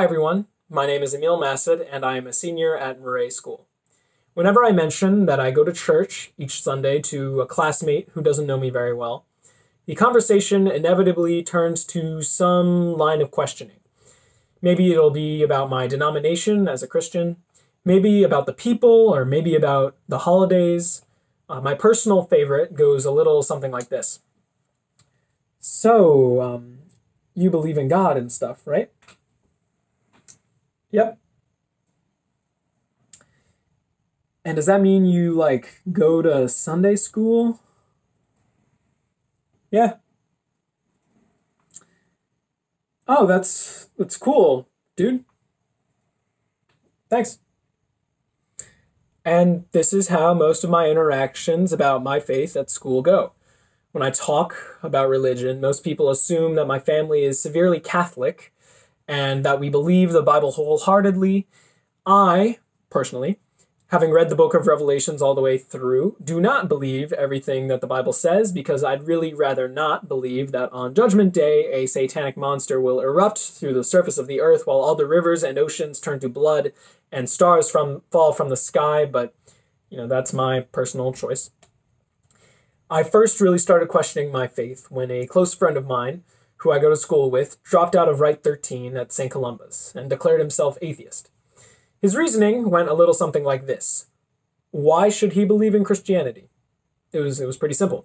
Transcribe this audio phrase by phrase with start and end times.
[0.00, 0.46] Hi, everyone.
[0.70, 3.66] My name is Emil Massid, and I am a senior at Maret School.
[4.32, 8.46] Whenever I mention that I go to church each Sunday to a classmate who doesn't
[8.46, 9.26] know me very well,
[9.84, 13.76] the conversation inevitably turns to some line of questioning.
[14.62, 17.36] Maybe it'll be about my denomination as a Christian,
[17.84, 21.04] maybe about the people, or maybe about the holidays.
[21.46, 24.20] Uh, my personal favorite goes a little something like this.
[25.58, 26.78] So, um,
[27.34, 28.90] you believe in God and stuff, right?
[30.92, 31.18] Yep.
[34.44, 37.60] And does that mean you like go to Sunday school?
[39.70, 39.96] Yeah.
[43.06, 45.24] Oh, that's that's cool, dude.
[47.10, 47.38] Thanks.
[49.24, 53.32] And this is how most of my interactions about my faith at school go.
[53.92, 58.52] When I talk about religion, most people assume that my family is severely Catholic
[59.10, 61.48] and that we believe the Bible wholeheartedly.
[62.06, 62.58] I,
[62.90, 63.40] personally,
[63.88, 67.80] having read the book of Revelations all the way through, do not believe everything that
[67.80, 72.36] the Bible says because I'd really rather not believe that on Judgment Day a satanic
[72.36, 75.98] monster will erupt through the surface of the earth while all the rivers and oceans
[75.98, 76.72] turn to blood
[77.10, 79.34] and stars from fall from the sky, but
[79.90, 81.50] you know, that's my personal choice.
[82.88, 86.22] I first really started questioning my faith when a close friend of mine,
[86.60, 89.30] who I go to school with, dropped out of Rite 13 at St.
[89.30, 91.30] Columba's and declared himself atheist.
[92.00, 94.06] His reasoning went a little something like this
[94.70, 96.48] Why should he believe in Christianity?
[97.12, 98.04] It was, it was pretty simple.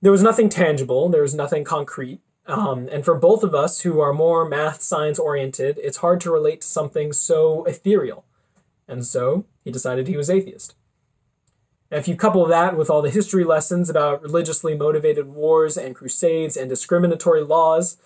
[0.00, 2.20] There was nothing tangible, there was nothing concrete.
[2.46, 6.30] Um, and for both of us who are more math science oriented, it's hard to
[6.30, 8.24] relate to something so ethereal.
[8.88, 10.74] And so he decided he was atheist.
[11.92, 16.56] If you couple that with all the history lessons about religiously motivated wars and crusades
[16.56, 17.98] and discriminatory laws,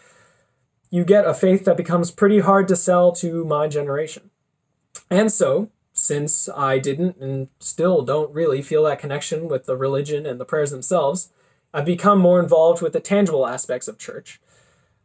[0.91, 4.31] you get a faith that becomes pretty hard to sell to my generation.
[5.09, 10.27] And so, since I didn't and still don't really feel that connection with the religion
[10.27, 11.31] and the prayers themselves,
[11.73, 14.41] I've become more involved with the tangible aspects of church.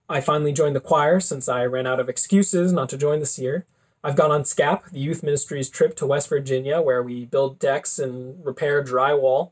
[0.10, 3.38] I finally joined the choir since I ran out of excuses not to join this
[3.38, 3.68] year.
[4.04, 8.00] I've gone on SCAP, the youth ministry's trip to West Virginia, where we build decks
[8.00, 9.52] and repair drywall.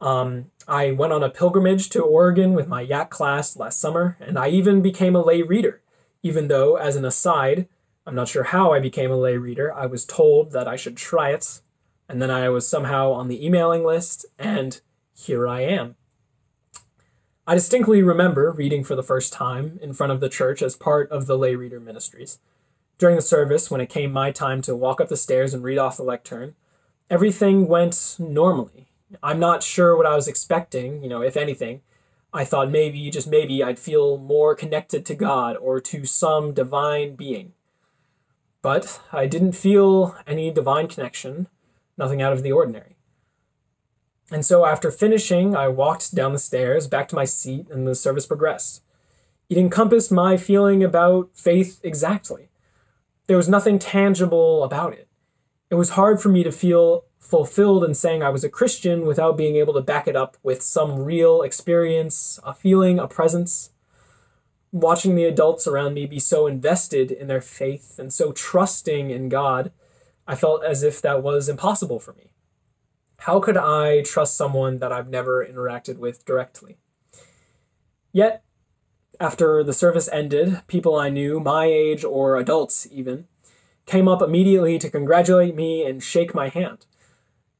[0.00, 4.38] Um, I went on a pilgrimage to Oregon with my YAC class last summer, and
[4.38, 5.82] I even became a lay reader,
[6.22, 7.68] even though, as an aside,
[8.06, 9.72] I'm not sure how I became a lay reader.
[9.72, 11.60] I was told that I should try it,
[12.08, 14.80] and then I was somehow on the emailing list, and
[15.14, 15.94] here I am.
[17.46, 21.10] I distinctly remember reading for the first time in front of the church as part
[21.10, 22.38] of the lay reader ministries.
[23.00, 25.78] During the service, when it came my time to walk up the stairs and read
[25.78, 26.54] off the lectern,
[27.08, 28.88] everything went normally.
[29.22, 31.80] I'm not sure what I was expecting, you know, if anything.
[32.34, 37.16] I thought maybe, just maybe, I'd feel more connected to God or to some divine
[37.16, 37.54] being.
[38.60, 41.48] But I didn't feel any divine connection,
[41.96, 42.98] nothing out of the ordinary.
[44.30, 47.94] And so after finishing, I walked down the stairs back to my seat and the
[47.94, 48.82] service progressed.
[49.48, 52.49] It encompassed my feeling about faith exactly.
[53.30, 55.06] There was nothing tangible about it.
[55.70, 59.36] It was hard for me to feel fulfilled in saying I was a Christian without
[59.36, 63.70] being able to back it up with some real experience, a feeling, a presence
[64.72, 69.28] watching the adults around me be so invested in their faith and so trusting in
[69.28, 69.70] God,
[70.26, 72.32] I felt as if that was impossible for me.
[73.18, 76.78] How could I trust someone that I've never interacted with directly?
[78.12, 78.42] Yet,
[79.20, 83.26] after the service ended, people I knew, my age or adults even,
[83.84, 86.86] came up immediately to congratulate me and shake my hand.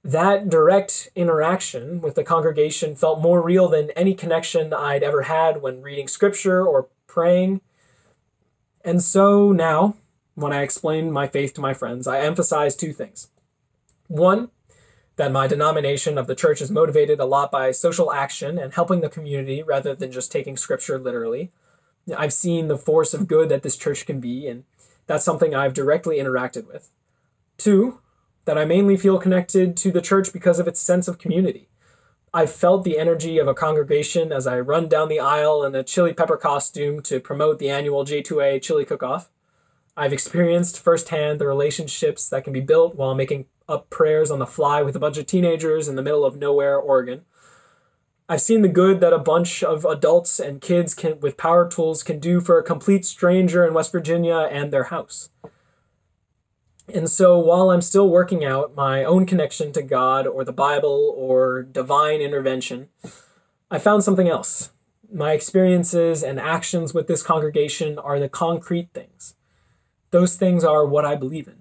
[0.02, 5.60] That direct interaction with the congregation felt more real than any connection I'd ever had
[5.60, 7.60] when reading scripture or praying.
[8.82, 9.96] And so now,
[10.34, 13.28] when I explain my faith to my friends, I emphasize two things.
[14.06, 14.48] One,
[15.20, 19.02] that my denomination of the church is motivated a lot by social action and helping
[19.02, 21.52] the community rather than just taking scripture literally.
[22.16, 24.64] I've seen the force of good that this church can be, and
[25.06, 26.90] that's something I've directly interacted with.
[27.58, 28.00] Two,
[28.44, 31.68] that I mainly feel connected to the church because of its sense of community.
[32.32, 35.82] I've felt the energy of a congregation as I run down the aisle in a
[35.82, 39.30] chili pepper costume to promote the annual J2A chili cook-off.
[39.96, 44.46] I've experienced firsthand the relationships that can be built while making up prayers on the
[44.46, 47.22] fly with a bunch of teenagers in the middle of nowhere, Oregon.
[48.30, 52.04] I've seen the good that a bunch of adults and kids can, with power tools
[52.04, 55.30] can do for a complete stranger in West Virginia and their house.
[56.94, 61.12] And so while I'm still working out my own connection to God or the Bible
[61.16, 62.88] or divine intervention,
[63.68, 64.70] I found something else.
[65.12, 69.34] My experiences and actions with this congregation are the concrete things.
[70.12, 71.59] those things are what I believe in.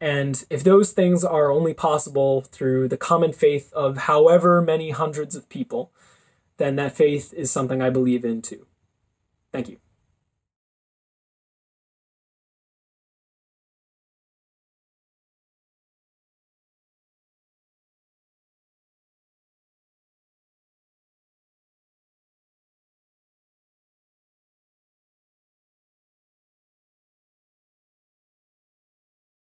[0.00, 5.34] And if those things are only possible through the common faith of however many hundreds
[5.34, 5.90] of people,
[6.56, 8.66] then that faith is something I believe in too.
[9.52, 9.78] Thank you.